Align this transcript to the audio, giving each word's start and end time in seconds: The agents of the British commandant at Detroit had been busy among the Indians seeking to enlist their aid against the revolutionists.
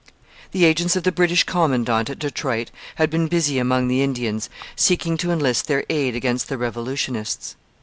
The 0.51 0.65
agents 0.65 0.95
of 0.95 1.03
the 1.03 1.11
British 1.11 1.43
commandant 1.43 2.09
at 2.09 2.17
Detroit 2.17 2.71
had 2.95 3.11
been 3.11 3.27
busy 3.27 3.59
among 3.59 3.87
the 3.87 4.01
Indians 4.01 4.49
seeking 4.75 5.15
to 5.17 5.29
enlist 5.29 5.67
their 5.67 5.85
aid 5.91 6.15
against 6.15 6.49
the 6.49 6.57
revolutionists. 6.57 7.55